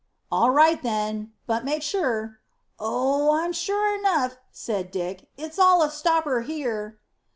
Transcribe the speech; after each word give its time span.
"All 0.31 0.49
right, 0.49 0.81
then, 0.81 1.33
but 1.45 1.63
make 1.63 1.83
sure." 1.83 2.39
"Oh, 2.79 3.35
I'm 3.39 3.53
sure 3.53 3.93
enough," 3.95 4.35
said 4.51 4.89
Dick. 4.89 5.29
"It's 5.37 5.59
all 5.59 5.83
a 5.83 5.91
stopper 5.91 6.41
here." 6.41 6.97